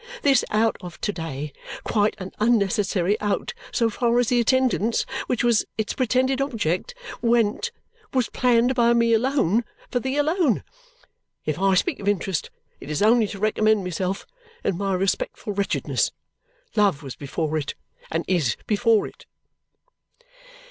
This 0.23 0.43
out 0.49 0.77
of 0.81 0.99
to 1.01 1.13
day, 1.13 1.53
quite 1.83 2.15
an 2.17 2.31
unnecessary 2.39 3.21
out 3.21 3.53
so 3.71 3.87
far 3.91 4.17
as 4.17 4.29
the 4.29 4.39
attendance, 4.39 5.03
which 5.27 5.43
was 5.43 5.63
its 5.77 5.93
pretended 5.93 6.41
object, 6.41 6.95
went, 7.21 7.69
was 8.11 8.27
planned 8.27 8.73
by 8.73 8.93
me 8.93 9.13
alone 9.13 9.63
for 9.91 9.99
thee 9.99 10.17
alone. 10.17 10.63
If 11.45 11.59
I 11.59 11.75
speak 11.75 11.99
of 11.99 12.07
interest, 12.07 12.49
it 12.79 12.89
is 12.89 13.03
only 13.03 13.27
to 13.27 13.37
recommend 13.37 13.83
myself 13.83 14.25
and 14.63 14.75
my 14.75 14.95
respectful 14.95 15.53
wretchedness. 15.53 16.11
Love 16.75 17.03
was 17.03 17.15
before 17.15 17.55
it, 17.55 17.75
and 18.11 18.25
is 18.27 18.57
before 18.65 19.05
it." 19.05 19.27